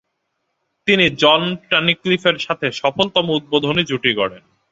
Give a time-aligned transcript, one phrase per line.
[0.87, 1.41] তিনি জন
[1.69, 4.43] টানিক্লিফের সাথে সফলতম উদ্বোধনী জুটি গড়েন।